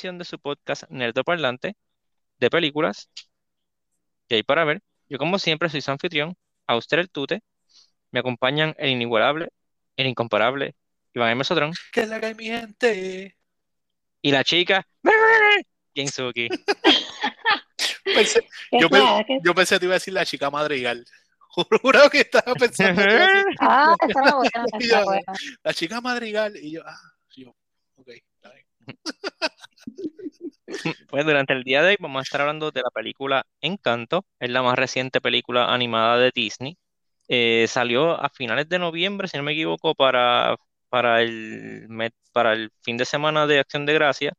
[0.00, 1.76] edición de su podcast Nerdo Parlante
[2.38, 3.10] de películas
[4.28, 4.80] que hay para ver.
[5.10, 6.38] Yo, como siempre, soy su anfitrión,
[6.68, 7.42] usted el Tute.
[8.10, 9.50] Me acompañan el inigualable,
[9.96, 10.74] el incomparable
[11.12, 11.44] Iván M.
[11.44, 11.72] Sotrón.
[11.92, 13.36] Que la que mi gente.
[14.22, 14.86] Y la chica,
[15.94, 16.48] Gensuki.
[18.02, 18.40] Pensé,
[18.72, 21.04] yo, pensé, yo pensé que te iba a decir la chica madrigal.
[21.82, 23.02] Juro que estaba pensando.
[23.60, 25.32] ah, estaba buena, estaba buena.
[25.62, 26.56] La chica madrigal.
[26.56, 26.98] Y yo, ah,
[27.36, 27.54] yo,
[27.96, 28.66] ok, está bien.
[31.08, 34.50] Pues durante el día de hoy vamos a estar hablando de la película Encanto, es
[34.50, 36.78] la más reciente película animada de Disney.
[37.28, 40.56] Eh, salió a finales de noviembre, si no me equivoco, para,
[40.88, 41.88] para, el,
[42.32, 44.32] para el fin de semana de Acción de Gracia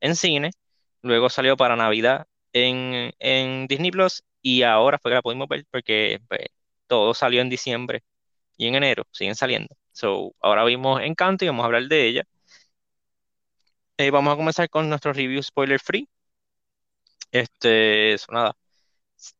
[0.00, 0.50] en cine.
[1.02, 5.64] Luego salió para Navidad en, en Disney Plus y ahora fue que la pudimos ver
[5.70, 6.46] porque pues,
[6.86, 8.02] todo salió en diciembre
[8.56, 9.74] y en enero, siguen saliendo.
[9.92, 12.24] So, ahora vimos Encanto y vamos a hablar de ella.
[13.98, 16.08] Eh, vamos a comenzar con nuestro review spoiler free.
[17.30, 18.56] Este, eso nada.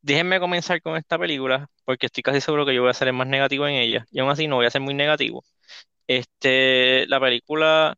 [0.02, 3.28] Déjenme comenzar con esta película porque estoy casi seguro que yo voy a ser más
[3.28, 4.06] negativo en ella.
[4.12, 5.44] Y aún así no voy a ser muy negativo.
[6.08, 7.96] Este, la película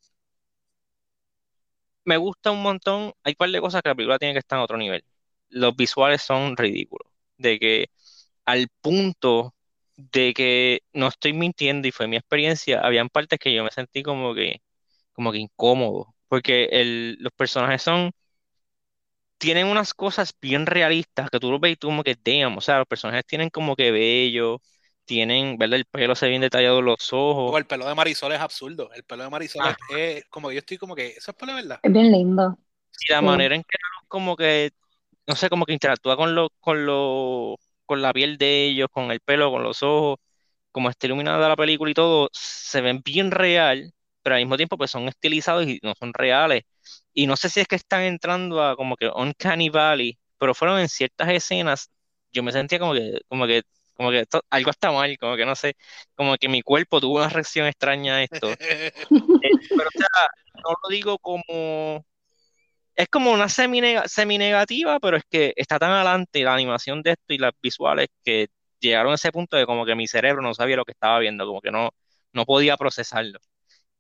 [2.05, 3.13] me gusta un montón.
[3.25, 5.05] Hay un par de cosas que la película tiene que estar en otro nivel.
[5.51, 7.11] Los visuales son ridículos.
[7.37, 7.91] De que
[8.45, 9.55] al punto
[9.97, 14.03] de que no estoy mintiendo y fue mi experiencia, habían partes que yo me sentí
[14.03, 14.63] como que,
[15.13, 18.13] como que incómodo porque el, los personajes son,
[19.39, 22.61] tienen unas cosas bien realistas que tú lo ves y tú como que, damn, o
[22.61, 24.61] sea, los personajes tienen como que bello,
[25.05, 25.79] tienen, ¿verdad?
[25.79, 27.53] El pelo se ve bien detallado, los ojos.
[27.53, 29.77] O el pelo de Marisol es absurdo, el pelo de Marisol ah.
[29.97, 31.81] es como yo estoy como que, eso es pelo, ¿verdad?
[31.83, 32.59] Es bien lindo.
[33.09, 34.71] Y la manera en que como que,
[35.27, 39.11] no sé, como que interactúa con lo, con lo, con la piel de ellos, con
[39.13, 40.19] el pelo, con los ojos,
[40.73, 43.93] como está iluminada la película y todo, se ven bien real
[44.29, 46.65] pero al mismo tiempo pues son estilizados y no son reales.
[47.15, 50.79] Y no sé si es que están entrando a como que Uncanny Valley, pero fueron
[50.81, 51.91] en ciertas escenas,
[52.31, 53.63] yo me sentía como que, como que,
[53.95, 55.77] como que algo está mal, como que no sé,
[56.15, 58.51] como que mi cuerpo tuvo una reacción extraña a esto.
[59.41, 60.09] Eh, pero o sea,
[60.57, 62.05] no lo digo como
[62.95, 67.13] es como una semi, semi negativa, pero es que está tan adelante la animación de
[67.13, 68.49] esto y las visuales que
[68.81, 71.47] llegaron a ese punto de como que mi cerebro no sabía lo que estaba viendo,
[71.47, 71.91] como que no,
[72.33, 73.39] no podía procesarlo.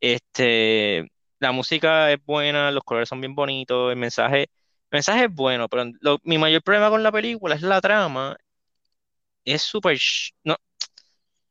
[0.00, 1.10] Este,
[1.40, 4.48] la música es buena, los colores son bien bonitos, el mensaje, el
[4.92, 5.84] mensaje es bueno, pero
[6.24, 8.36] mi mayor problema con la película es la trama.
[9.44, 9.98] Es súper,
[10.44, 10.56] no,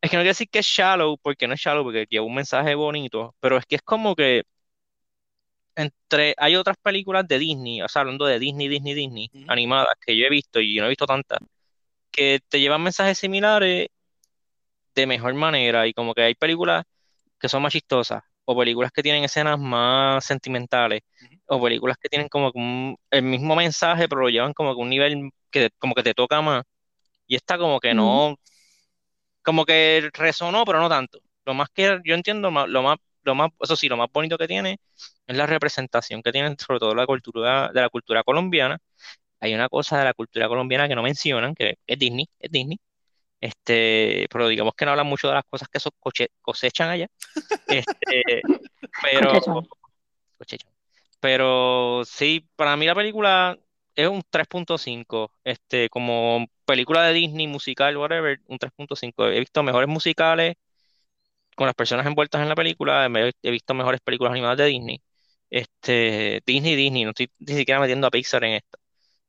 [0.02, 2.36] es que no quiero decir que es shallow, porque no es shallow, porque lleva un
[2.36, 4.44] mensaje bonito, pero es que es como que
[5.76, 10.18] entre, hay otras películas de Disney, o sea, hablando de Disney, Disney, Disney, animadas, que
[10.18, 11.40] yo he visto y no he visto tantas,
[12.12, 13.88] que te llevan mensajes similares
[14.96, 16.84] de mejor manera, y como que hay películas
[17.40, 21.02] que son más chistosas, o películas que tienen escenas más sentimentales,
[21.48, 22.52] o películas que tienen como
[23.12, 26.42] el mismo mensaje, pero lo llevan como que un nivel que como que te toca
[26.42, 26.64] más.
[27.28, 28.38] Y esta como que no,
[29.44, 31.20] como que resonó, pero no tanto.
[31.46, 34.48] Lo más que yo entiendo, lo más, lo más, eso sí, lo más bonito que
[34.48, 34.80] tiene
[35.28, 38.78] es la representación que tienen sobre todo la cultura, de la cultura colombiana.
[39.40, 42.80] Hay una cosa de la cultura colombiana que no mencionan, que es Disney, es Disney,
[43.42, 45.80] este, pero digamos que no hablan mucho de las cosas que
[46.42, 47.08] cosechan allá.
[47.68, 48.42] Este,
[49.02, 49.64] pero,
[51.20, 53.58] pero sí, para mí la película
[53.96, 59.32] es un 3.5, este, como película de Disney, musical, whatever, un 3.5.
[59.34, 60.56] He visto mejores musicales
[61.56, 63.10] con las personas envueltas en la película,
[63.42, 65.02] he visto mejores películas animadas de Disney.
[65.50, 68.78] Este, Disney, Disney, no estoy ni siquiera metiendo a Pixar en esto.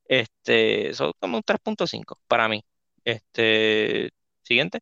[0.04, 2.62] Este, son como un 3.5 para mí.
[3.08, 4.10] Este,
[4.42, 4.80] siguiente.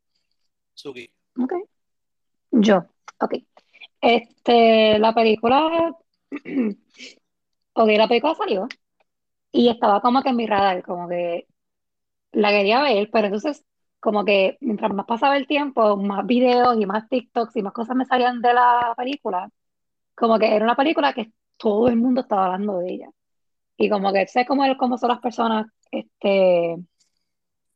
[0.73, 1.09] Suki.
[1.39, 1.53] Ok.
[2.51, 2.83] Yo,
[3.21, 3.35] ok.
[4.01, 5.95] Este, la película,
[7.73, 8.67] ok, la película salió
[9.53, 11.47] y estaba como que en mi radar, como que
[12.33, 13.63] la quería ver, pero entonces
[14.01, 17.95] como que mientras más pasaba el tiempo, más videos y más TikToks y más cosas
[17.95, 19.49] me salían de la película,
[20.15, 23.09] como que era una película que todo el mundo estaba hablando de ella.
[23.77, 26.77] Y como que sé cómo, cómo son las personas, este,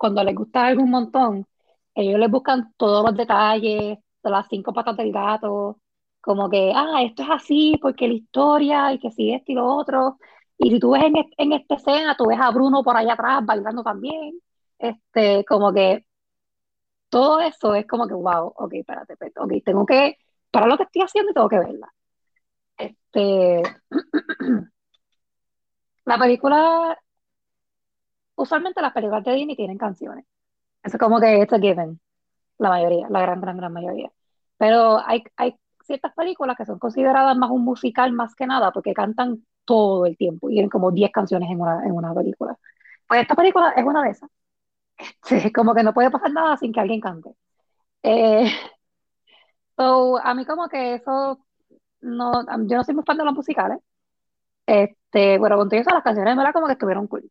[0.01, 1.47] cuando les gusta algo un montón,
[1.93, 5.79] ellos les buscan todos los detalles, de las cinco patas del gato,
[6.21, 9.67] como que, ah, esto es así porque la historia y que si esto y lo
[9.67, 10.17] otro.
[10.57, 13.45] Y si tú ves en, en esta escena, tú ves a Bruno por allá atrás
[13.45, 14.39] bailando también.
[14.79, 16.05] Este, como que
[17.09, 20.17] todo eso es como que, wow, ok, espérate, espérate, ok, tengo que
[20.51, 21.93] para lo que estoy haciendo tengo que verla.
[22.77, 23.63] Este,
[26.05, 26.97] la película
[28.41, 30.25] usualmente las películas de Disney tienen canciones.
[30.83, 31.99] Eso es como que it's a given,
[32.57, 34.11] la mayoría, la gran, gran, gran mayoría.
[34.57, 35.55] Pero hay, hay
[35.85, 40.17] ciertas películas que son consideradas más un musical más que nada, porque cantan todo el
[40.17, 42.57] tiempo y tienen como 10 canciones en una, en una película.
[43.07, 44.29] Pues esta película es una de esas.
[45.31, 47.31] Este, como que no puede pasar nada sin que alguien cante.
[48.03, 48.51] Eh,
[49.77, 51.45] so, a mí como que eso,
[52.01, 53.79] no, yo no soy muy fan de los musicales.
[54.65, 56.53] Este, bueno, con todo eso, las canciones, ¿verdad?
[56.53, 57.29] Como que estuvieron cool.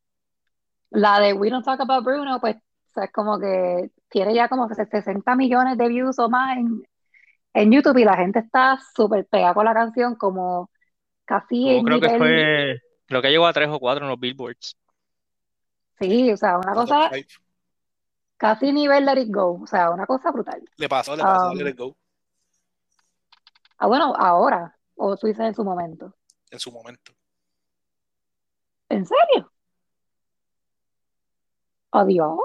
[0.91, 2.57] La de We Don't Talk About Bruno, pues,
[2.97, 6.83] es como que tiene ya como 60 millones de views o más en,
[7.55, 10.71] en YouTube y la gente está súper pegada con la canción, como
[11.25, 14.77] casi creo que fue, creo que llegó a tres o cuatro en los billboards.
[16.01, 17.11] Sí, o sea, una cosa
[18.37, 20.63] casi nivel Let It Go, o sea, una cosa brutal.
[20.77, 21.97] Le pasó, le pasó a Let It Go.
[23.79, 26.15] Ah, bueno, ahora, o tú dices en su momento.
[26.51, 27.13] En su momento.
[28.89, 29.50] ¿En serio?
[31.93, 32.39] Adiós.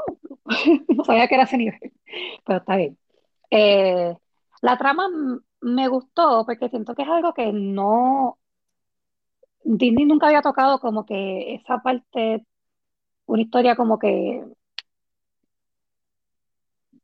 [0.90, 1.94] no sabía que era ese nivel,
[2.46, 2.98] pero está bien.
[3.52, 4.16] Eh,
[4.62, 5.08] la trama
[5.62, 8.40] me gustó porque siento que es algo que no.
[9.66, 12.46] Disney nunca había tocado como que esa parte,
[13.28, 14.44] una historia como que.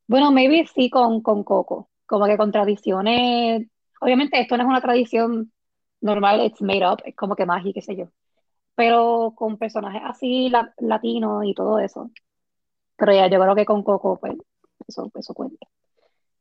[0.07, 3.67] Bueno, maybe sí con, con Coco, como que con tradiciones.
[4.01, 5.51] Obviamente, esto no es una tradición
[6.01, 8.05] normal, it's made up, es como que magia, qué sé yo.
[8.75, 12.11] Pero con personajes así latinos y todo eso.
[13.01, 14.35] Pero ya, yo creo que con Coco, pues,
[14.87, 15.65] eso, eso cuenta.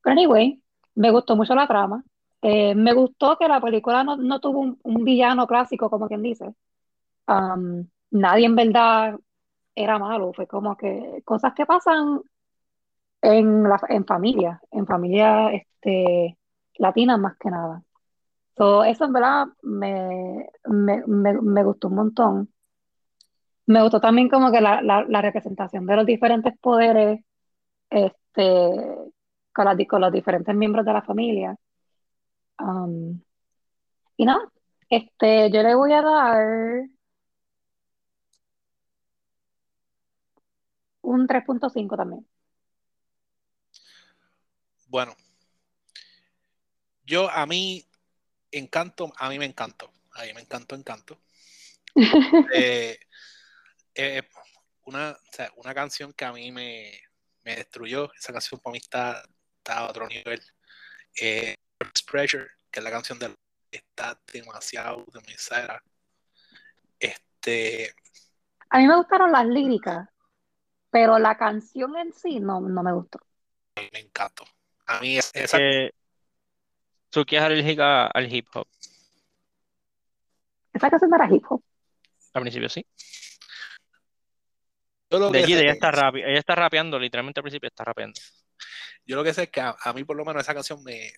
[0.03, 0.63] Pero anyway,
[0.95, 2.05] me gustó mucho la trama.
[2.43, 6.55] Eh, me gustó que la película no, no tuvo un, villano clásico, como quien dice.
[7.27, 9.19] Um, nadie en verdad
[9.75, 10.35] era malo.
[10.35, 12.21] Fue como que cosas que pasan
[13.23, 16.37] en, la, en familia, en familia este,
[16.77, 17.83] latina más que nada.
[18.87, 22.53] eso en verdad me, me, me, gustó un montón.
[23.67, 27.21] Me gustó también como que la, la, la representación de los diferentes poderes
[27.91, 28.71] este,
[29.53, 31.57] con, los diferentes miembros de la familia.
[32.59, 33.21] Um,
[34.17, 34.53] y no,
[34.89, 36.83] este, yo le voy a dar
[41.03, 42.27] un 3.5 también.
[44.87, 45.15] Bueno,
[47.05, 47.85] yo a mí
[48.51, 51.19] encanto, a mí me encantó, a mí me encantó, encanto.
[52.55, 52.99] Eh,
[54.01, 54.29] eh,
[54.85, 55.17] una,
[55.57, 57.01] una canción que a mí me,
[57.45, 59.23] me destruyó, esa canción para mí está
[59.61, 60.41] está a otro nivel.
[61.21, 61.55] Eh,
[62.07, 63.35] Pressure, que es la canción de
[63.71, 65.81] está demasiado demasiado
[66.99, 67.95] Este.
[68.69, 70.09] A mí me gustaron las líricas,
[70.91, 73.21] pero la canción en sí no, no me gustó.
[73.93, 74.45] Me encantó.
[74.87, 75.59] A mí es, esa.
[75.59, 75.93] Eh,
[77.11, 78.67] ¿Tú quieres alérgica al hip hop?
[80.73, 81.63] Esa canción no era hip hop.
[82.35, 82.87] Al principio sí.
[85.11, 88.21] De allí, ella, está ella está rapeando, literalmente al principio está rapeando.
[89.05, 91.13] Yo lo que sé es que a, mí por lo menos esa canción me,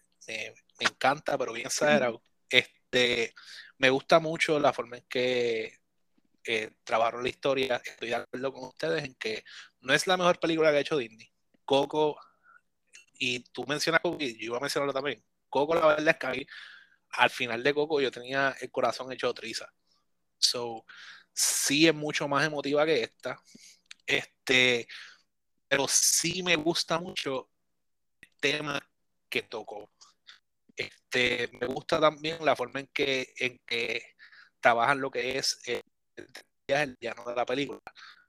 [0.79, 2.23] encanta, pero bien exagerado.
[2.49, 3.35] Este,
[3.77, 5.79] me gusta mucho la forma en que
[6.45, 7.83] eh, trabajaron la historia.
[7.85, 9.45] Estoy de acuerdo con ustedes en que
[9.81, 11.31] no es la mejor película que ha hecho Disney.
[11.65, 12.19] Coco,
[13.15, 15.23] y tú mencionas Coco, y yo iba a mencionarlo también.
[15.51, 16.47] Coco, la verdad es que
[17.11, 19.71] al final de Coco yo tenía el corazón hecho triza.
[20.39, 20.85] So,
[21.33, 23.39] sí es mucho más emotiva que esta.
[24.07, 24.87] Este,
[25.69, 27.49] pero sí me gusta mucho
[28.41, 28.81] tema
[29.29, 29.91] que tocó.
[30.77, 34.03] Este, me gusta también la forma en que, en que
[34.61, 35.83] trabajan lo que es eh,
[36.67, 37.81] el llano de la película.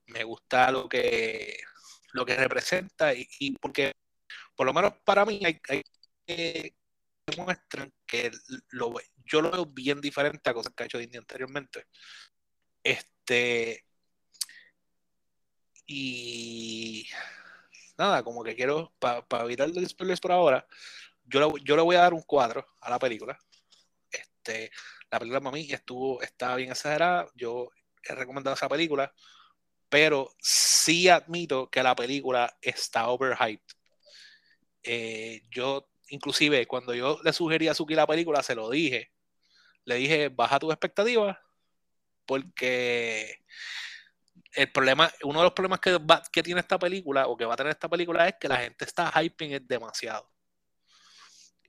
[0.07, 1.57] Me gusta lo que,
[2.13, 3.93] lo que representa y, porque
[4.55, 5.83] por lo menos para mí hay, hay
[6.25, 6.75] que
[7.25, 8.31] demuestran que
[8.71, 8.93] lo,
[9.25, 11.87] yo lo veo bien diferente a cosas que ha hecho Disney anteriormente.
[12.83, 13.85] Este
[15.85, 17.07] y
[17.97, 20.65] nada, como que quiero, para evitar el spoilers por ahora,
[21.25, 23.37] yo le, yo le voy a dar un cuadro a la película.
[24.11, 24.71] Este,
[25.09, 27.69] la película para mí estuvo, está bien exagerada, yo
[28.03, 29.13] he recomendado esa película,
[29.89, 33.75] pero sí admito que la película está overhyped.
[34.83, 39.11] Eh, yo, inclusive, cuando yo le sugerí a Suki la película, se lo dije.
[39.85, 41.37] Le dije, baja tus expectativas,
[42.25, 43.43] porque
[44.55, 45.99] el problema, uno de los problemas que,
[46.31, 48.85] que tiene esta película o que va a tener esta película es que la gente
[48.85, 50.31] está hyping demasiado.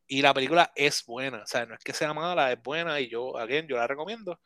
[0.07, 3.09] Y la película es buena, o sea, no es que sea mala, es buena y
[3.09, 4.38] yo, again, yo la recomiendo,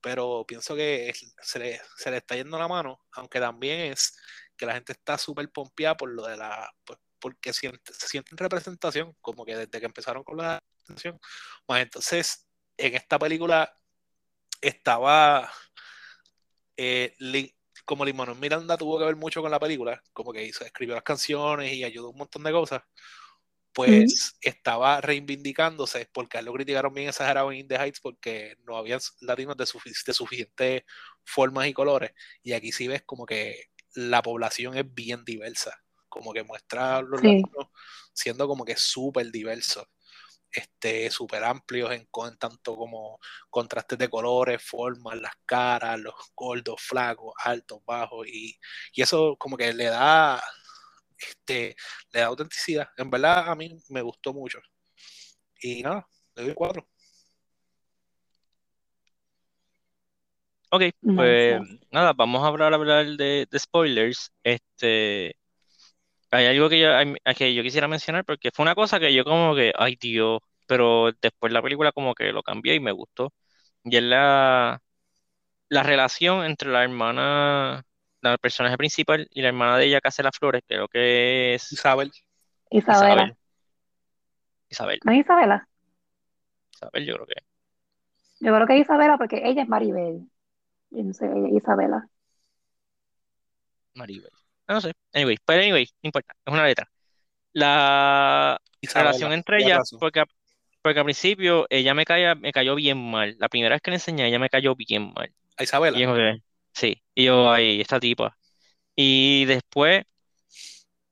[0.00, 4.16] pero pienso que se, le, se, le, está yendo la mano, aunque también es
[4.56, 8.38] que la gente está súper pompeada por lo de la, pues, porque siente, se sienten
[8.38, 11.18] representación, como que desde que empezaron con la atención.
[11.66, 13.72] Pues entonces, en esta película
[14.60, 15.52] estaba
[16.76, 17.14] eh,
[17.90, 21.02] como Limón Miranda tuvo que ver mucho con la película, como que hizo, escribió las
[21.02, 22.82] canciones y ayudó un montón de cosas,
[23.72, 28.56] pues estaba reivindicándose porque a él lo criticaron bien exagerado en In the Heights porque
[28.64, 30.84] no había latinos de, suficientes suficiente
[31.24, 32.12] formas y colores.
[32.44, 35.76] Y aquí sí ves como que la población es bien diversa.
[36.08, 37.66] Como que muestra a los latinos
[38.12, 39.84] siendo como que súper diversos.
[40.52, 47.34] Este, súper amplios en, tanto como contrastes de colores, formas, las caras, los gordos, flacos,
[47.44, 48.58] altos, bajos, y,
[48.92, 50.42] y eso como que le da
[51.20, 51.76] este,
[52.12, 52.88] le da autenticidad.
[52.96, 54.60] En verdad, a mí me gustó mucho.
[55.62, 56.86] Y nada, le doy cuatro.
[60.72, 60.82] Ok,
[61.16, 64.32] pues nada, vamos a hablar, hablar de, spoilers.
[64.44, 65.36] Este,
[66.30, 66.88] hay algo que yo,
[67.36, 71.12] que yo quisiera mencionar porque fue una cosa que yo como que, ay Dios, pero
[71.20, 73.32] después la película como que lo cambié y me gustó.
[73.84, 74.80] Y es la,
[75.68, 77.84] la relación entre la hermana
[78.22, 81.72] la personaje principal y la hermana de ella que hace las flores, creo que es
[81.72, 82.12] Isabel.
[82.70, 83.36] Isabela.
[84.68, 85.00] Isabel.
[85.04, 85.68] ¿No es Isabela?
[86.72, 87.34] Isabel, yo creo que.
[88.40, 90.28] Yo creo que es Isabela porque ella es Maribel.
[90.90, 92.08] Yo no sé, ella es Isabela.
[93.94, 94.30] Maribel.
[94.70, 94.92] No sé.
[95.12, 96.32] Anyway, pero anyway, no importa.
[96.46, 96.88] Es una letra.
[97.52, 98.60] La
[98.94, 100.22] relación entre ellas, porque,
[100.80, 103.36] porque al principio ella me, caía, me cayó bien mal.
[103.40, 105.34] La primera vez que le enseñé, ella me cayó bien mal.
[105.56, 105.98] A Isabela.
[105.98, 106.40] Y
[106.72, 108.38] Sí, y yo ahí, esta tipa.
[108.94, 110.04] Y después,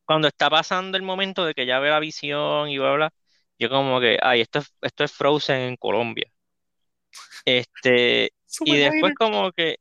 [0.05, 3.13] cuando está pasando el momento de que ya ve la visión y bla, bla,
[3.59, 6.31] yo como que, ay, esto es, esto es Frozen en Colombia.
[7.45, 9.79] Este, y después como que,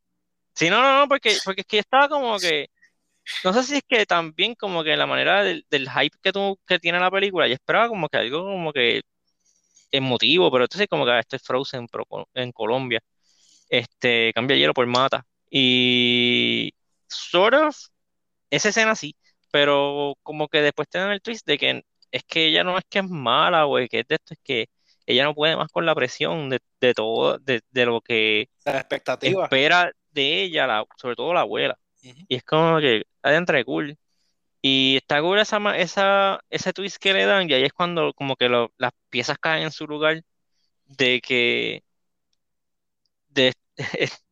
[0.55, 2.69] sí, no, no, no, porque, porque es que estaba como que,
[3.43, 6.79] no sé si es que también como que la manera del, hype que, tú, que
[6.79, 9.01] tiene la película, yo esperaba como que algo como que
[9.91, 11.87] emotivo, pero entonces como que esto es Frozen
[12.33, 13.01] en Colombia.
[13.69, 15.25] Este, cambia hielo por mata.
[15.49, 16.73] Y
[17.07, 17.77] sort of,
[18.49, 19.15] esa escena sí,
[19.51, 22.85] pero como que después te dan el twist de que es que ella no es
[22.89, 24.69] que es mala, o que es de esto, es que
[25.05, 29.43] ella no puede más con la presión de, de todo, de, lo que la expectativa.
[29.43, 31.77] espera de ella, la, sobre todo la abuela.
[32.01, 33.97] Y es como que adentro de cool.
[34.61, 38.35] Y está cool esa, esa, ese twist que le dan, y ahí es cuando como
[38.35, 40.21] que las piezas caen en su lugar
[40.85, 41.83] de que
[43.29, 43.53] de,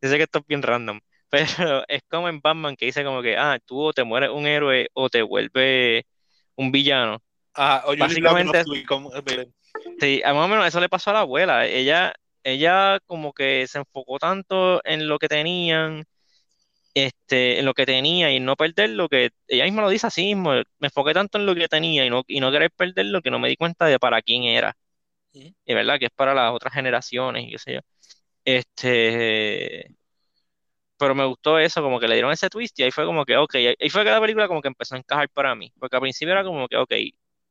[0.00, 1.00] Yo sé que esto es bien random,
[1.30, 4.46] pero es como en Batman que dice como que, ah, tú o te mueres un
[4.46, 6.04] héroe o te vuelves
[6.56, 7.22] un villano.
[7.54, 8.64] Ah, o Básicamente,
[9.98, 11.66] sí, más o menos eso le pasó a la abuela.
[11.66, 16.04] Ella, ella como que se enfocó tanto en lo que tenían,
[16.98, 20.22] este, en lo que tenía y no perder lo que, ella misma lo dice así
[20.34, 23.22] mismo, me enfoqué tanto en lo que tenía y no, y no querer perder lo
[23.22, 24.76] que no me di cuenta de para quién era.
[25.32, 27.80] Y verdad que es para las otras generaciones y qué sé yo.
[28.44, 29.94] Este,
[30.98, 33.36] pero me gustó eso, como que le dieron ese twist y ahí fue como que,
[33.36, 36.02] ok, ahí fue que la película como que empezó a encajar para mí, porque al
[36.02, 36.92] principio era como que, ok,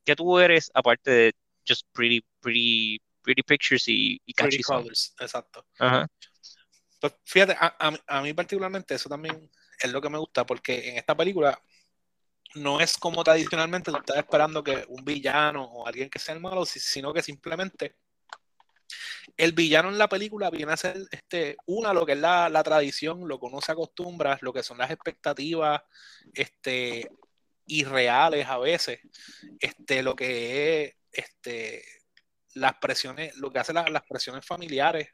[0.03, 1.33] ¿qué tú eres aparte de
[1.67, 5.65] just pretty, pretty, pretty pictures y, y catchy colors, exacto.
[5.79, 6.07] Ajá.
[6.99, 7.75] Pues fíjate, a,
[8.07, 9.49] a, mí particularmente eso también
[9.79, 11.61] es lo que me gusta, porque en esta película
[12.55, 16.41] no es como tradicionalmente tú estás esperando que un villano o alguien que sea el
[16.41, 17.95] malo, sino que simplemente
[19.35, 23.27] el villano en la película viene a ser este, una, lo que es la, tradición,
[23.27, 25.81] lo que uno se acostumbra, lo que son las expectativas
[26.33, 27.09] este,
[27.65, 28.99] irreales a veces,
[29.59, 31.83] este, lo que es este,
[32.55, 35.09] las presiones, lo que hace las presiones familiares,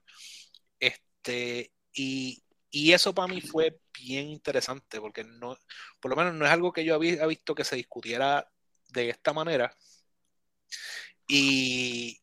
[1.24, 2.44] este, y,
[2.92, 5.58] eso para mí fue bien interesante, porque no,
[6.00, 8.52] por lo menos no es algo que yo había visto que se discutiera
[8.90, 9.76] de esta manera.
[11.28, 12.20] Y,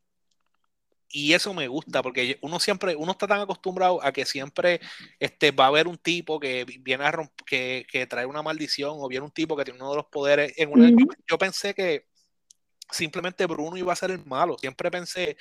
[1.09, 4.81] y eso me gusta porque uno siempre, uno está tan acostumbrado a que siempre
[5.19, 7.13] este, va a haber un tipo que viene a
[7.47, 10.53] que, que, trae una maldición o viene un tipo que tiene uno de los poderes.
[10.57, 10.91] En una,
[11.29, 12.07] yo, pensé que
[12.91, 14.59] simplemente Bruno iba a ser el malo.
[14.59, 15.37] Siempre pensé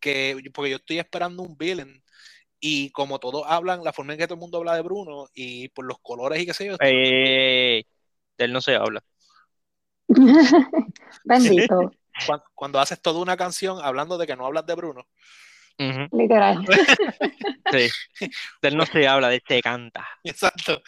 [0.00, 2.01] que, porque yo estoy esperando un villain
[2.64, 5.68] y como todos hablan, la forma en que todo el mundo habla de Bruno y
[5.70, 6.76] por los colores y qué sé yo.
[6.78, 7.84] de
[8.38, 9.02] él no se habla.
[11.24, 11.90] Bendito
[12.54, 15.08] cuando, haces toda una canción hablando de que no hablas de Bruno.
[15.76, 16.64] Literal.
[17.72, 17.90] sí.
[18.20, 20.08] De él no se habla, de él se canta.
[20.22, 20.80] Exacto.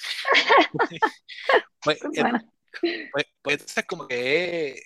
[1.83, 1.99] pues,
[3.11, 4.81] pues, pues, es como que.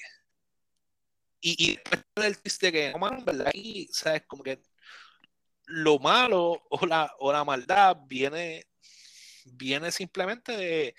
[1.40, 3.50] Y, y después del chiste que, no, man, ¿verdad?
[3.52, 4.22] Y, ¿sabes?
[4.26, 4.62] Como que
[5.68, 8.66] lo malo o la, o la maldad viene,
[9.44, 10.94] viene simplemente de,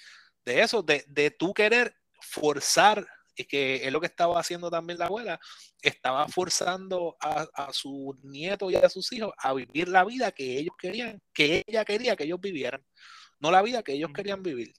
[0.46, 5.00] de eso, de, de tú querer forzar y que es lo que estaba haciendo también
[5.00, 5.40] la abuela,
[5.82, 10.58] estaba forzando a, a sus nietos y a sus hijos a vivir la vida que
[10.58, 12.84] ellos querían, que ella quería que ellos vivieran,
[13.40, 14.74] no la vida que ellos querían vivir.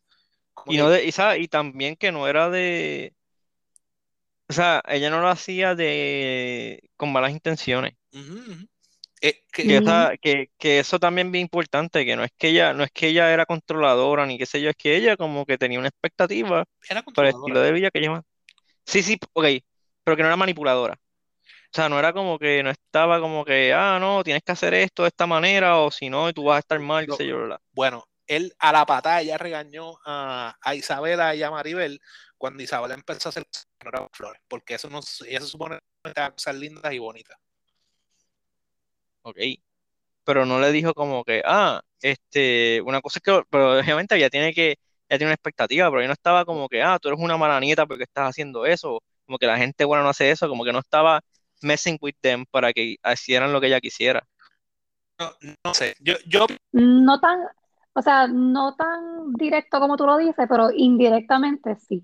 [0.67, 3.15] y, no de, y, y, también que no era de,
[4.51, 7.95] O sea, ella no lo hacía de con malas intenciones.
[9.21, 9.75] Eh, que- Ujú.
[9.79, 12.91] esa- que, que eso también es bien importante, que no es que ella, no es
[12.91, 15.89] que ella era controladora ni qué sé yo, es que ella como que tenía una
[15.89, 18.23] expectativa era para el estilo de vida que ella...
[18.85, 19.47] Sí, sí, ok,
[20.05, 20.95] pero que no era manipuladora.
[20.95, 24.75] O sea, no era como que no estaba como que, ah, no, tienes que hacer
[24.75, 27.45] esto de esta manera o si no, tú vas a estar mal, qué sé yo,
[27.45, 27.61] bla.
[27.73, 32.01] Bueno, él a la patada ya regañó a, a Isabela y a Maribel
[32.39, 33.45] cuando Isabela empezó a hacer
[34.13, 37.37] flores, porque eso no, ella se supone que eran cosas lindas y bonitas.
[39.23, 39.39] Ok.
[40.25, 44.31] Pero no le dijo como que, ah, este, una cosa es que, pero obviamente ella
[44.31, 47.21] tiene que, ella tiene una expectativa, pero ella no estaba como que, ah, tú eres
[47.21, 50.49] una mala nieta porque estás haciendo eso, como que la gente buena no hace eso,
[50.49, 51.21] como que no estaba
[51.63, 54.27] messing with them para que hicieran lo que ella quisiera.
[55.19, 55.31] No,
[55.65, 57.41] no sé, yo, yo No tan,
[57.93, 62.03] o sea, no tan directo como tú lo dices, pero indirectamente sí.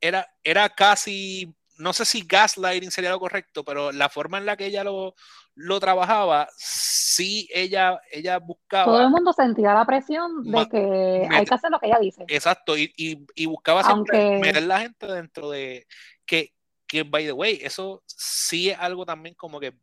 [0.00, 4.56] era, era casi, no sé si gaslighting sería lo correcto, pero la forma en la
[4.56, 5.14] que ella lo,
[5.54, 11.44] lo trabajaba, sí ella, ella Todo buscaba, el mundo sentía la presión de que hay
[11.44, 12.24] que hacer lo que ella dice.
[12.28, 15.86] exacto, y, y, y buscaba siempre Aunque- meter la gente dentro de,
[16.26, 16.52] que,
[16.86, 19.74] que by the way, eso sí es algo también como que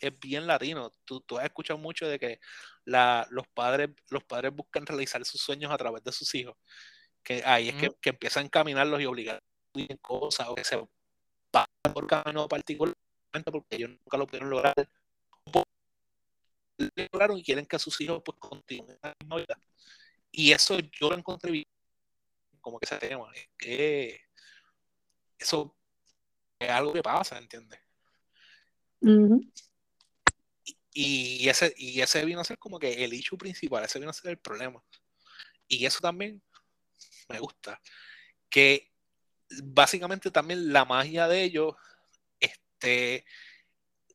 [0.00, 0.90] es bien latino.
[1.04, 2.40] Tú, tú has escuchado mucho de que
[2.84, 6.56] la, los, padres, los padres buscan realizar sus sueños a través de sus hijos.
[7.22, 10.64] Que ahí es que, que empiezan a encaminarlos y obligar a hacer cosas o que
[10.64, 10.76] se
[11.92, 12.94] por camino particular
[13.42, 14.74] porque ellos nunca lo pudieron lograr.
[16.76, 19.60] Lo lograron y quieren que sus hijos pues continúen la misma vida.
[20.30, 21.66] Y eso yo lo encontré bien,
[22.60, 23.30] como que ese tema.
[23.34, 24.20] es que
[25.38, 25.76] eso
[26.58, 27.80] es algo que pasa, ¿entiendes?
[30.92, 34.14] Y ese, y ese vino a ser como que el issue principal, ese vino a
[34.14, 34.82] ser el problema.
[35.68, 36.42] Y eso también
[37.28, 37.80] me gusta.
[38.48, 38.93] Que
[39.62, 41.74] básicamente también la magia de ellos
[42.40, 43.24] este,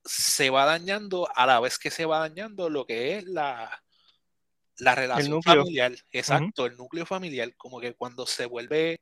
[0.03, 3.83] se va dañando a la vez que se va dañando lo que es la,
[4.77, 5.93] la relación familiar.
[6.11, 7.55] Exacto, el núcleo familiar.
[7.55, 9.01] Como que cuando se vuelve,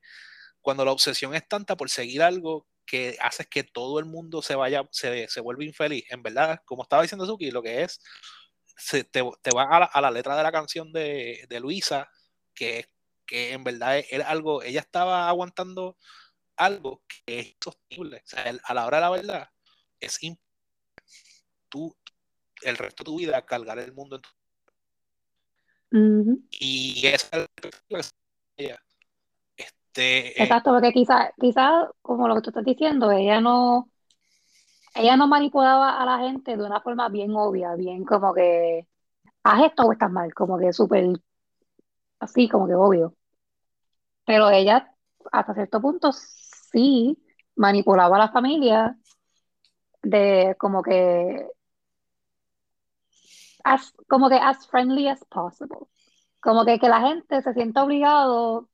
[0.62, 4.56] cuando la obsesión es tanta por seguir algo que hace que todo el mundo se
[4.56, 6.06] vaya, se, se vuelve infeliz.
[6.10, 8.00] En verdad, como estaba diciendo Suki, lo que es,
[8.78, 12.10] se, te, te va a la, a la, letra de la canción de, de Luisa,
[12.54, 12.86] que,
[13.28, 15.98] que en verdad era algo, ella estaba aguantando
[16.56, 18.18] algo que es insostenible.
[18.18, 19.50] O sea, a la hora de la verdad,
[20.00, 20.20] es
[21.70, 21.96] tú
[22.64, 24.30] el resto de tu vida cargar el mundo en tu
[25.90, 26.42] Ujú.
[26.52, 27.48] y esa
[27.90, 28.14] es
[28.58, 28.78] ella.
[29.56, 33.90] Este, Exacto, porque quizás, quizá, como lo que tú estás diciendo, ella no,
[34.96, 38.88] ella no manipulaba a la gente de una forma bien obvia, bien como que
[39.44, 41.06] haz esto o estás mal, como que súper
[42.20, 43.16] así, como que obvio.
[44.26, 44.92] Pero ella,
[45.32, 47.18] hasta cierto punto, sí
[47.56, 48.98] manipulaba a la familia
[50.04, 51.48] de como que
[53.66, 55.88] as, como que as friendly as possible.
[56.42, 58.70] Como que, que la gente se sienta obligado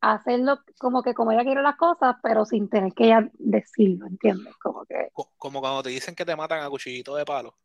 [0.00, 4.06] a hacerlo como que como ella quiere las cosas, pero sin tener que ella decirlo,
[4.06, 4.54] ¿entiendes?
[4.62, 7.56] Como que co- como cuando te dicen que te matan a cuchillito de palo.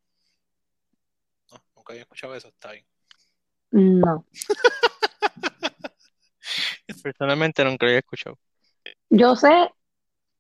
[1.52, 2.86] No, nunca había escuchado eso, está bien.
[3.72, 4.26] No.
[7.04, 8.38] Personalmente nunca lo había escuchado.
[9.10, 9.70] Yo sé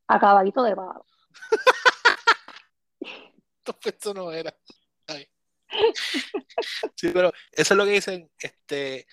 [0.07, 1.05] a caballito de palo.
[3.83, 4.55] Esto no era.
[5.07, 5.27] Ay.
[6.95, 9.05] Sí, pero eso es lo que dicen, este,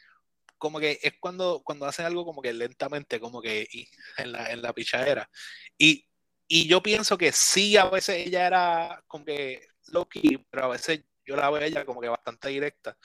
[0.59, 4.51] como que es cuando, cuando hacen algo como que lentamente, como que y, en, la,
[4.51, 5.29] en la pichadera.
[5.77, 6.07] Y,
[6.47, 11.05] y yo pienso que sí, a veces ella era como que low-key, pero a veces
[11.27, 12.97] yo la veo a ella como que bastante directa.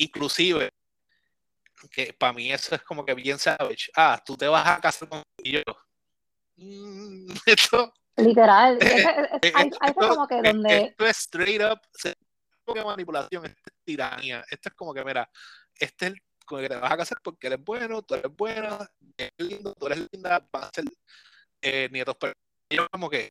[0.00, 0.70] Inclusive,
[1.90, 3.90] que para mí eso es como que bien savage.
[3.94, 5.60] Ah, tú te vas a casar con yo.
[6.56, 8.78] mm, esto, Literal.
[8.80, 11.80] Ese- ese- eh, Hay hay esto- como que donde esto es straight up,
[12.64, 14.44] como manipulación, esto es tiranía.
[14.50, 15.28] Esto es como que, mira,
[15.74, 18.34] este es el con el que te vas a casar porque eres bueno, tú eres
[18.34, 18.78] buena,
[19.16, 20.84] eres lindo, tú eres linda, van a ser
[21.62, 22.16] eh, nietos.
[22.18, 22.32] Pero
[22.70, 23.30] yo como que,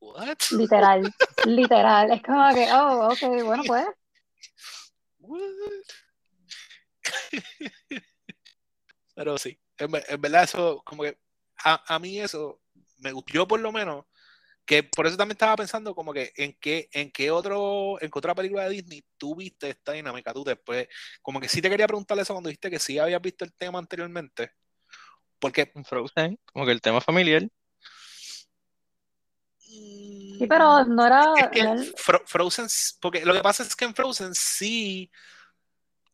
[0.00, 0.36] what?
[0.50, 1.12] literal,
[1.44, 2.10] literal.
[2.12, 3.86] Es como que, oh, ok, bueno, pues.
[5.26, 5.88] What?
[9.14, 11.16] Pero sí, en, ver- en verdad eso, como que
[11.64, 12.60] a, a mí eso
[12.98, 14.04] me gustó, yo por lo menos,
[14.64, 18.18] que por eso también estaba pensando como que en qué, en qué otro, en qué
[18.18, 20.88] otra película de Disney tú viste esta dinámica, tú después,
[21.22, 23.78] como que sí te quería preguntar eso cuando dijiste que sí habías visto el tema
[23.78, 24.52] anteriormente,
[25.38, 27.46] porque En Frozen, como que el tema familiar.
[30.38, 32.66] Sí, pero no era, es que no era- Fro- Frozen,
[33.00, 35.10] porque lo que pasa es que en Frozen sí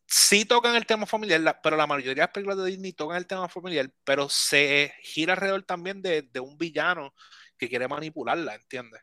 [0.05, 3.17] sí tocan el tema familiar, la- pero la mayoría de las películas de Disney tocan
[3.17, 7.13] el tema familiar, pero se gira alrededor también de, de un villano
[7.57, 9.01] que quiere manipularla, ¿entiendes?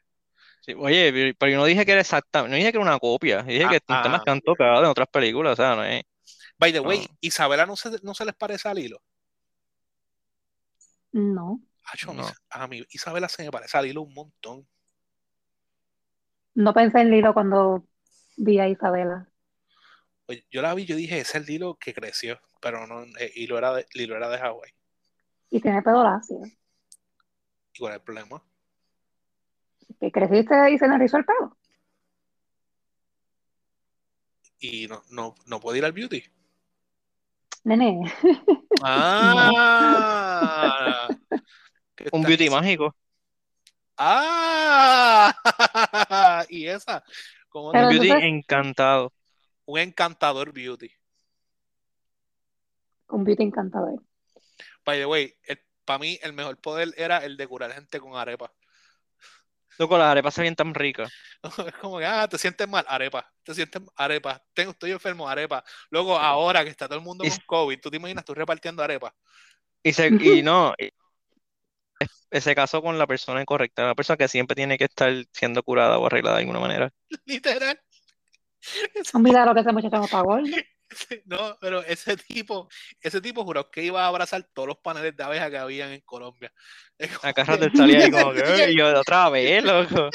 [0.60, 3.42] Sí, oye, pero- yo no dije que era exactamente, no dije que era una copia,
[3.42, 5.84] dije Ah, que son temas ah, que han tocado en otras películas, o sea, no
[5.84, 6.02] es.
[6.58, 7.16] By the way, No.
[7.22, 9.00] Isabela no se, no se les parece a Lilo.
[11.12, 11.60] No,
[11.92, 12.28] Acho, a mí No.
[12.28, 14.66] se- a mí Isabela se me parece a Lilo un montón.
[16.54, 17.84] no pensé en Lilo cuando
[18.36, 19.28] vi a Isabela.
[20.50, 23.56] Yo la vi, yo dije, ese es el Lilo que creció, pero no, eh, Lilo
[23.58, 24.72] era de, Lilo era de Hawái.
[25.50, 26.38] Y tiene pelo lacio.
[27.72, 28.42] ¿Y cuál es el problema?
[30.00, 31.56] Que creciste y se me rizó el pelo.
[34.58, 36.22] Y no, no, no puede ir al beauty.
[37.64, 38.12] Nene.
[38.80, 39.84] Ah, ¿Qué
[42.04, 42.94] Un estás beauty mágico,
[43.96, 45.34] Ah,
[46.48, 47.02] y esa,
[47.48, 49.12] como un beauty entonces- encantado.
[49.66, 50.90] un encantador beauty.
[53.08, 54.02] Un beauty encantador.
[54.84, 55.34] By the way,
[55.84, 58.52] para mí el mejor poder era el de curar gente con arepa.
[59.78, 61.10] Loco, las arepas se ven tan ricas.
[61.68, 63.30] Es como que, ah, te sientes mal, arepa.
[63.44, 64.42] Te sientes arepa.
[64.52, 65.62] Tengo, estoy enfermo, arepa.
[65.90, 68.82] Luego, ahora que está todo el mundo Y- con COVID, ¿tú te imaginas tú repartiendo
[68.82, 69.14] arepa?
[69.82, 70.08] Y, se, y
[70.42, 70.90] no, y-
[72.30, 75.98] se casó con la persona incorrecta, la persona que siempre tiene que estar siendo curada
[75.98, 76.92] o arreglada de alguna manera.
[77.26, 77.80] Literal.
[79.14, 80.40] Un milagro que ese muchacho no pagó.
[80.40, 80.46] ¿no?
[81.26, 82.66] No, pero ese tipo,
[83.02, 86.00] ese tipo juró que iba a abrazar todos los paneles de abeja que habían en
[86.00, 86.50] Colombia.
[87.22, 90.08] Acá rato salía ahí como que, "Ay, yo otra vez, loco.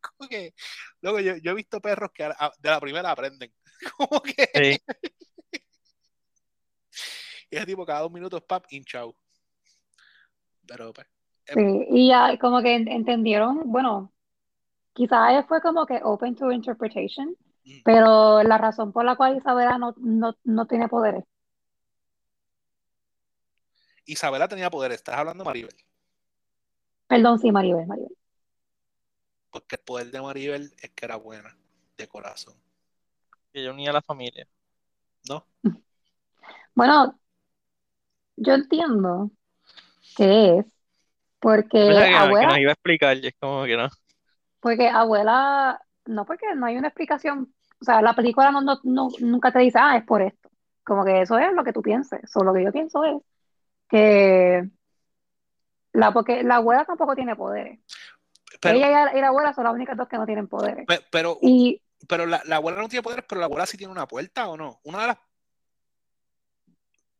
[0.00, 0.52] como que-
[1.00, 3.54] luego yo, yo he visto perros que a- a- de la primera aprenden.
[3.96, 4.80] Como que Sí.
[7.50, 9.16] y ese tipo cada dos minutos, pap, hinchao.
[10.68, 11.06] Pero pues,
[11.46, 14.12] Sí, y ya como que en- entendieron, bueno,
[14.92, 19.78] quizás fue como que open to interpretation, mm, pero la razón por la cual Isabela
[19.78, 21.24] no, no, no tiene poderes.
[24.04, 25.76] Isabela tenía poder, estás hablando de Maribel.
[27.06, 28.16] Perdón, sí, Maribel, Maribel.
[29.50, 31.56] Porque el poder de Maribel es que era buena,
[31.96, 32.54] de corazón.
[33.52, 34.46] Que yo unía a la familia.
[35.28, 35.46] ¿No?
[36.74, 37.18] Bueno,
[38.36, 39.30] yo entiendo
[40.18, 40.66] que es
[41.40, 43.88] porque que, que abuela, nos iba a explicar es como que no.
[44.60, 49.08] porque abuela, no porque no hay una explicación, o sea, la película no, no, no-
[49.20, 50.50] nunca te dice, ah, es por esto.
[50.84, 52.20] Como que eso es lo que tú pienses.
[52.36, 53.22] O lo que yo pienso es
[53.88, 54.68] que
[55.92, 57.80] la, porque la abuela tampoco tiene poderes.
[58.60, 60.86] Pero, Ella y la, y la abuela son las únicas dos que no tienen poderes.
[60.86, 63.92] pe- pero, Y pero la, la abuela no tiene poderes, pero la abuela sí tiene
[63.92, 64.80] una puerta o no.
[64.84, 65.18] Una de las.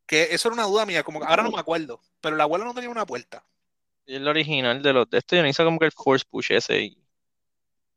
[0.08, 2.00] Que eso era una duda mía, como que ahora no me acuerdo.
[2.20, 3.44] Pero la abuela no tenía una puerta.
[4.06, 6.50] Y el original de los de esto, yo no hizo como que el force push
[6.52, 6.80] ese.
[6.80, 6.98] Y,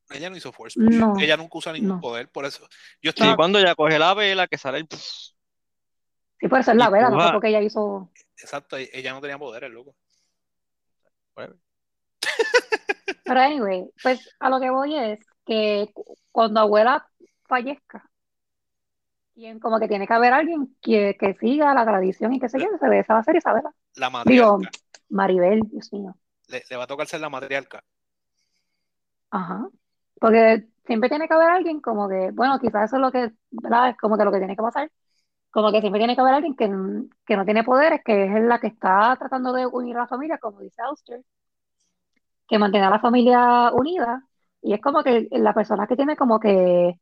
[0.10, 0.94] Ella no hizo Force Push.
[0.94, 2.02] No, Ella nunca usa ningún no.
[2.02, 2.64] poder, por eso.
[3.02, 3.38] Yo sí, estaba.
[3.38, 4.88] cuando ella coge la vela, que sale el.
[4.92, 7.32] sí, por eso es la vela, no fue empuja.
[7.32, 8.12] porque ella hizo.
[8.38, 9.96] Exacto, e- ella no tenía poderes, loco.
[13.24, 17.08] Pero anyway, pues a lo que voy es que cu- cuando abuela
[17.48, 18.04] fallezca,
[19.34, 22.60] quien como que tiene que haber alguien que, que siga la tradición y que se
[22.60, 23.74] yo, se ve esa va a ser Isabela.
[23.96, 24.70] La Digo, matriarca.
[25.10, 26.16] Maribel, Dios mío.
[26.48, 27.84] Le, le va a tocar ser la matriarca.
[29.32, 29.68] Ajá.
[30.20, 33.90] Porque siempre tiene que haber alguien como que, bueno, quizás eso es lo que, ¿verdad?
[33.90, 34.92] Es como que lo que tiene que pasar.
[35.52, 36.70] Como que siempre tiene que haber alguien que,
[37.26, 40.38] que no tiene poderes, que es la que está tratando de unir a la familia,
[40.38, 41.22] como dice Auster,
[42.48, 44.24] que mantiene a la familia unida.
[44.62, 47.00] Y es como que la persona que tiene como que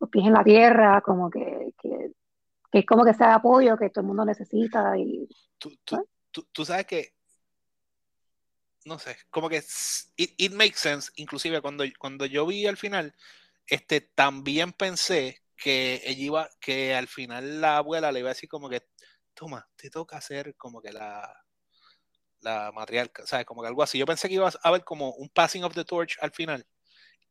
[0.00, 1.67] los pies en la tierra, como que,
[2.70, 4.96] que, es como que ese apoyo que todo el mundo necesita.
[4.96, 5.28] Y
[5.58, 7.14] Tú, tú, tú, tú sabes que.
[8.84, 9.62] No sé, como que
[10.16, 11.10] it, it makes sense.
[11.16, 13.14] Inclusive cuando, cuando yo vi al final,
[13.66, 18.48] este, también pensé que ella iba, que al final la abuela le iba a decir
[18.48, 18.82] como que,
[19.34, 21.28] toma, te toca hacer como que la,
[22.40, 23.44] la matriarca, ¿sabes?
[23.44, 23.98] Como que algo así.
[23.98, 26.64] Yo pensé que iba a haber como un passing of the torch al final.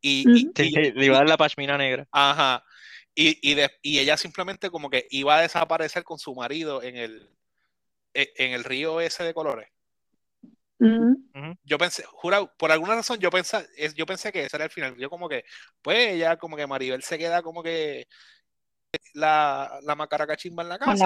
[0.02, 0.54] Y, y- Ujú.
[0.56, 2.08] Sí, y- le iba a dar la pashmina negra.
[2.12, 2.64] Ajá.
[3.20, 6.98] Y, y, de- y ella simplemente como que iba a desaparecer con su marido en
[6.98, 7.30] el,
[8.14, 9.70] e- en el río ese de colores.
[11.64, 14.96] Yo pensé, jurado, por alguna razón yo pensé, yo pensé que ese era el final.
[14.98, 15.44] Yo como que,
[15.82, 18.08] pues ella como que Maribel se queda como que
[19.14, 21.06] la, la macaraca chimba en la en la casa.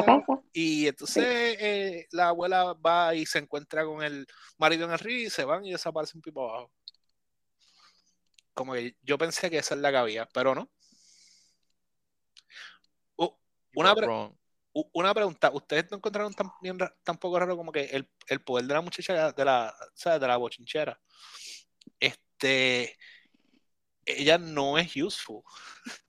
[0.54, 1.24] Y entonces
[1.60, 5.46] eh, la abuela va y se encuentra con el marido en el río y se
[5.46, 6.72] van y desaparecen pipo abajo.
[8.54, 10.70] Como que yo pensé que esa es la que había, pero no.
[13.76, 14.34] Una, pre- Wrong.
[14.74, 18.42] u- una pregunta, ¿ustedes no encontraron tan, bien tan poco raro como que el, el
[18.42, 20.20] poder de la muchacha de la, ¿sabes?
[20.20, 21.00] de la bochinchera?
[22.00, 22.98] Este,
[24.06, 25.44] ella no es useful.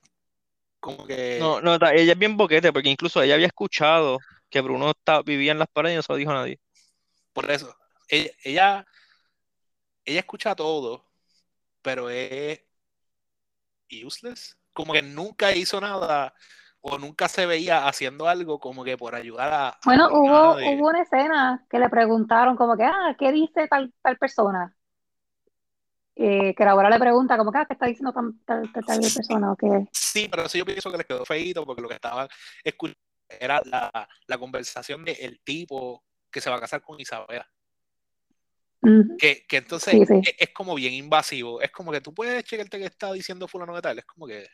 [0.79, 1.37] Como que.
[1.39, 5.53] No, no, ella es bien boquete, porque incluso ella había escuchado que Bruno está- vivía
[5.53, 6.59] en las paredes y no se lo dijo a nadie.
[7.31, 7.73] Por eso.
[8.09, 8.85] Ella, ella,
[10.03, 11.09] ella escucha todo,
[11.81, 12.59] pero es
[14.03, 14.57] useless.
[14.73, 16.33] Como que nunca hizo nada
[16.85, 19.77] o nunca se veía haciendo algo como que por ayudar a.
[19.85, 23.93] Bueno, hubo, de- hubo una escena que le preguntaron como que, ah, ¿qué dice tal,
[24.01, 24.75] tal persona?
[26.15, 28.99] Eh, que la abuela le pregunta como que, ah, ¿qué está diciendo tal, tal, tal,
[29.13, 29.53] persona?
[29.53, 32.27] O que, Sí, pero eso yo pienso que les quedó feíto porque lo que estaban
[32.63, 33.89] escuchando era la,
[34.27, 37.49] la conversación del tipo que se va a casar con Isabela.
[39.17, 40.21] Que, que entonces Sí, sí.
[40.25, 41.61] Es, es como bien invasivo.
[41.61, 43.99] Es como que tú puedes chequearte que está diciendo fulano de tal.
[43.99, 44.45] Es como que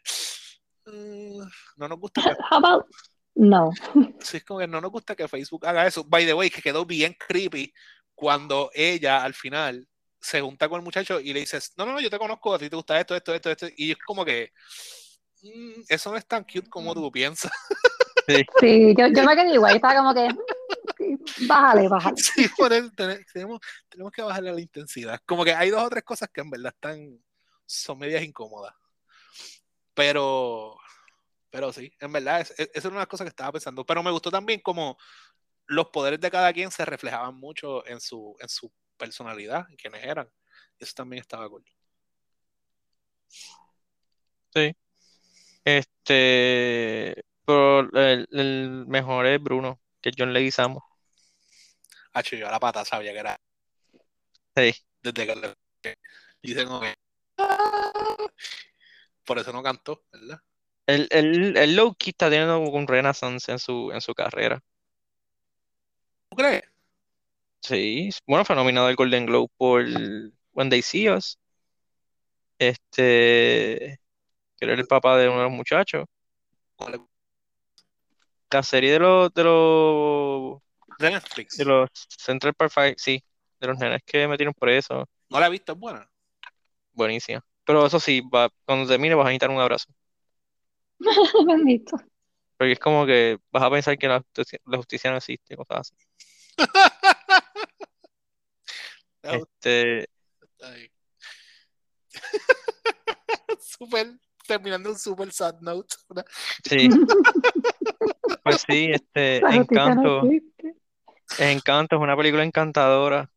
[0.92, 2.86] mm, no nos gusta que, how about,
[3.36, 3.72] no.
[4.20, 6.04] sí, es como que no nos gusta que Facebook haga eso.
[6.04, 7.74] By the way, que quedó bien creepy
[8.16, 9.88] cuando ella al final
[10.20, 12.60] se junta con el muchacho y le dices, no, no, no, yo te conozco, a
[12.60, 13.68] ti te gusta esto, esto, esto, esto.
[13.78, 14.52] Y es como que
[15.44, 17.52] mm, eso no es tan cute como tú piensas.
[18.60, 22.16] Sí, yo, yo me quedé igual, estaba como que, mm, bájale, bájale.
[22.22, 25.20] Sí, por eso ten- tenemos, tenemos que bajarle la intensidad.
[25.26, 27.20] Como que hay dos o tres cosas que en verdad están,
[27.66, 28.74] son medias incómodas.
[29.94, 30.78] Pero,
[31.50, 33.86] pero sí, en verdad, es, es- esa era una cosa que estaba pensando.
[33.86, 34.98] Pero me gustó también como
[35.68, 40.04] los poderes de cada quien se reflejaban mucho en su, en su personalidad, en quienes
[40.04, 40.30] eran.
[40.80, 41.64] Eso también estaba cool.
[45.64, 50.84] Este, pero el, el mejor es Bruno, que John Leguizamo.
[52.14, 53.40] Hacho, yo a la pata sabía que era
[54.56, 54.74] Sí.
[55.02, 55.56] desde que le
[56.42, 56.68] dicen
[57.38, 58.16] "Ah".
[59.24, 60.42] por eso no cantó, ¿verdad?
[60.90, 64.60] El, el, el low key está teniendo un renaissance en su, en su carrera.
[66.30, 66.64] ¿Tú crees?
[67.62, 69.86] Sí, bueno, fue nominado al Golden Globe por
[70.52, 71.38] When They See Us.
[72.58, 74.00] Este,
[74.58, 76.06] que era el papá de uno de los muchachos.
[78.50, 80.60] La serie de los, de los,
[80.98, 81.56] De Netflix.
[81.56, 83.24] de los Central Park Five, sí,
[83.60, 85.08] de los nenes que metieron por eso.
[85.30, 86.10] No la he visto, es buena.
[86.94, 87.46] Buenísima.
[87.64, 89.94] Pero eso sí, va, cuando termine vas a necesitar un abrazo.
[91.48, 91.98] Bendito.
[92.58, 95.80] Porque es como que vas a pensar que la justicia, la justicia no existe, cosas
[95.80, 95.96] así.
[99.22, 100.08] Este.
[103.60, 104.08] Super,
[104.48, 105.96] terminando un super sad note.
[106.08, 106.26] ¿verdad?
[106.68, 106.90] sí.
[108.44, 110.24] Pues sí, este, Encanto.
[111.38, 113.30] Encanto es una película encantadora.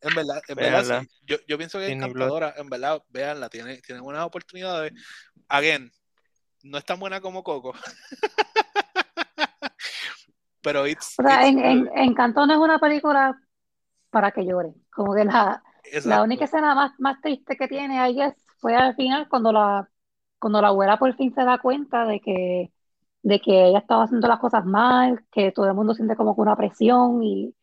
[0.00, 1.08] En verdad, en verdad sí.
[1.22, 2.54] Yo, yo pienso que es Disney encantadora.
[2.56, 4.92] En verdad, véanla, tiene, tiene buenas oportunidades.
[5.48, 5.90] Again,
[6.64, 7.74] no es tan buena como Coco.
[10.62, 11.90] Pero it's, O sea, it's en, en,
[12.46, 13.40] no es una película
[14.10, 14.74] para que llore.
[14.92, 15.62] Como que la,
[16.02, 19.88] la única escena más, más triste que tiene ahí es, fue al final cuando la,
[20.38, 22.72] cuando la abuela por fin se da cuenta de que,
[23.22, 26.42] de que ella estaba haciendo las cosas mal, que todo el mundo siente como que
[26.42, 27.54] una presión y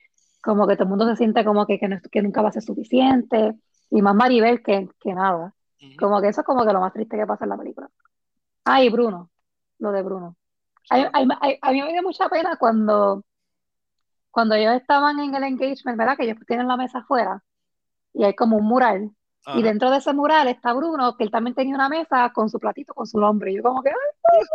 [0.44, 2.52] como que todo el mundo se siente como que, que, no- que nunca va a
[2.54, 3.56] ser suficiente.
[3.92, 5.56] Y más Maribel que, que nada.
[6.00, 7.90] Como que eso es como que lo más triste que pasa en la película.
[8.66, 9.30] Ah, y Bruno,
[9.80, 10.36] lo de Bruno.
[10.90, 11.06] A, mí-
[11.62, 13.24] a me dio mucha pena cuando,
[14.30, 16.18] cuando ellos estaban en el engagement, ¿verdad?
[16.18, 17.44] Que ellos tienen la mesa afuera
[18.14, 19.12] y hay como un mural.
[19.56, 22.60] Y dentro de ese mural está Bruno, que él también tenía una mesa con su
[22.60, 23.52] platito, con su nombre.
[23.52, 24.46] Y yo como que, ¡ay!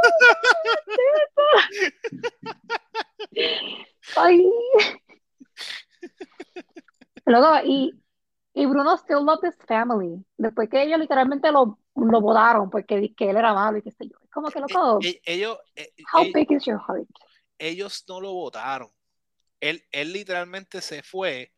[4.16, 4.52] ¡Ay!
[7.24, 8.00] Luego, y,
[8.56, 10.24] y Bruno still loved his family.
[10.38, 14.16] Después que ellos literalmente lo, lo porque que él era malo y qué sé yo.
[14.24, 17.06] Es como que, loco, E- ellos, e- how e- big is your heart?
[17.58, 18.90] ellos no lo votaron.
[19.60, 21.52] Él, él literalmente se fue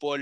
[0.00, 0.18] por,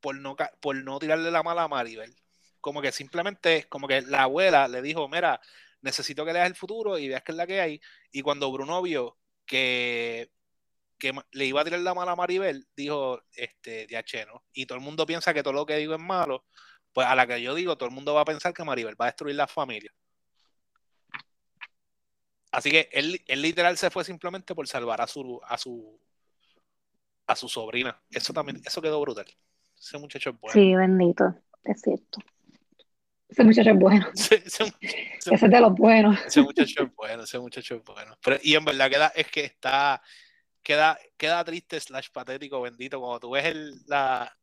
[0.00, 2.12] por, no, por no tirarle la mala a Maribel.
[2.60, 5.40] Como que simplemente, como que la abuela le dijo, mira,
[5.80, 7.80] necesito que leas el futuro y veas qué es la que hay.
[8.10, 10.32] Y cuando Bruno vio que,
[11.12, 14.42] que le iba a tirar la mala a Maribel, dijo, este, ya ¿no?
[14.54, 16.46] Y todo el mundo piensa que todo lo que digo es malo.
[16.94, 19.06] Pues a la que yo digo, todo el mundo va a pensar que Maribel va
[19.06, 19.92] a destruir la familia.
[22.52, 26.00] Así que él, él literal se fue simplemente por salvar a su, a su,
[27.26, 28.00] a su sobrina.
[28.10, 29.26] Eso también, eso quedó brutal.
[29.76, 30.54] Ese muchacho es bueno.
[30.54, 32.20] Sí, bendito, es cierto.
[33.28, 34.06] Ese muchacho es bueno.
[34.14, 36.18] Ese, ese- ese- Ese es de los buenos.
[36.24, 38.16] ese muchacho es bueno, ese muchacho es bueno.
[38.22, 40.00] Pero, y en verdad queda, es que está,
[40.64, 44.36] queda, queda triste slash patético, bendito, cuando tú ves el, la,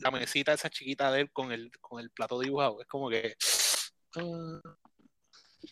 [0.00, 2.82] la mesita esa chiquita de él con el, con el plato dibujado.
[2.82, 3.34] Es como que.
[4.16, 4.60] ah,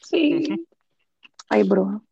[0.03, 0.47] Sí.
[1.51, 2.05] Ay, Bruno.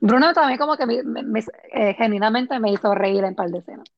[0.00, 3.58] Bruno también como que me, me- me- eh, genuinamente me hizo reír en par de
[3.58, 3.88] escenas.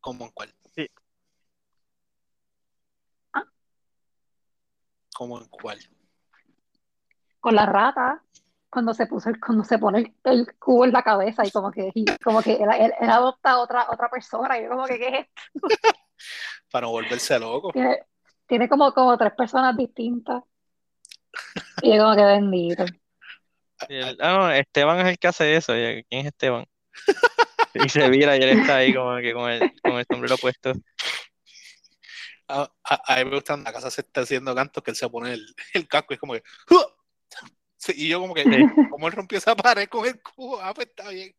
[0.00, 0.54] ¿Cómo en cuál?
[5.14, 5.78] como en cuál.
[7.38, 8.24] Con la rata,
[8.72, 11.70] cuando se puso el- cuando se pone el, el cubo en la cabeza y como
[11.70, 14.86] que, y como que él, él- él adopta a otra, otra persona y yo como
[14.86, 15.42] que, ¿qué es esto?
[16.72, 17.70] Para no volverse loco.
[17.72, 17.98] Tiene,
[18.46, 20.42] tiene como, como tres personas distintas.
[21.82, 22.84] Y yo como que bendito.
[23.88, 25.72] Él, ah, no, Esteban es el que hace eso.
[25.74, 26.64] ¿Quién es Esteban?
[27.74, 30.72] Y se vira y él está ahí como que con el, con el sombrero puesto.
[32.48, 34.96] A, a- a mí me gusta cuando la casa se está haciendo cantos que él
[34.96, 36.42] se pone el, el casco y es como que.
[36.70, 36.84] ¡Huh!
[37.84, 38.50] Sí, y yo como que, Sí.
[38.90, 41.34] como él rompió esa pared con el cubo, ah, pues está bien.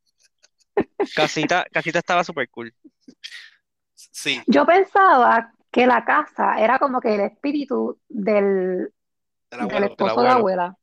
[1.15, 2.73] Casita, Casita estaba súper cool.
[3.95, 8.91] Sí, Yo pensaba que la casa era como que el espíritu del, del
[9.51, 9.86] del abuelo.
[9.86, 10.62] esposo de abuelo.
[10.62, 10.77] abuela.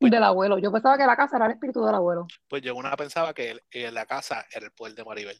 [0.00, 0.58] Del abuelo.
[0.58, 2.26] Yo pensaba que la casa era el espíritu del abuelo.
[2.48, 5.36] Pues yo una pensaba que, el- que la casa era el poder de Maribel.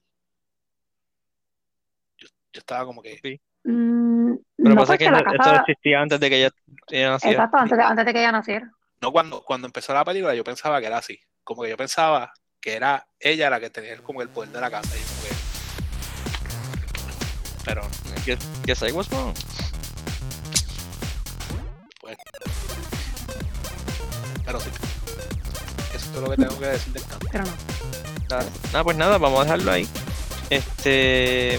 [2.19, 3.19] Yo, yo estaba como que.
[3.23, 3.41] Sí.
[3.65, 5.57] Mm, Pero no, pasa porque que la eso casa.
[5.67, 6.51] existía antes de que ella,
[6.91, 7.35] ella naciera.
[7.37, 8.71] Exacto, antes de, antes de que ella naciera.
[9.03, 11.19] No, cuando, cuando empezó la película, yo pensaba que era así.
[11.43, 14.71] Como que yo pensaba que era ella la que tenía como el poder de la
[14.71, 14.97] casa.
[14.97, 15.35] Y yo como que.
[17.65, 17.83] Pero,
[18.25, 19.35] Guess, guess I was wrong.
[22.01, 22.17] pues.
[24.45, 24.71] Pero sí.
[25.95, 27.03] Eso es lo que tengo que decir del.
[27.33, 27.51] Pero no.
[28.31, 29.89] Nada, nada, pues nada, vamos a dejarlo ahí.
[30.49, 31.59] Este.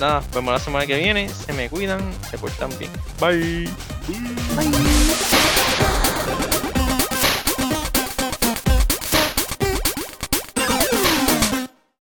[0.00, 1.28] Nada, vemos la semana que viene.
[1.28, 2.90] Se me cuidan, se portan bien.
[3.20, 3.68] Bye.
[4.56, 5.07] Bye.